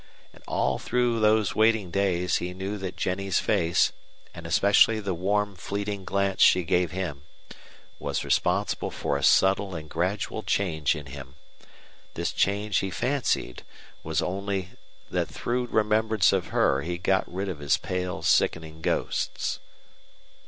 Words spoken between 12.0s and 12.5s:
This